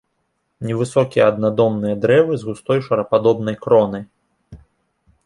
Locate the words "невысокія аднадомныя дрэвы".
0.67-2.33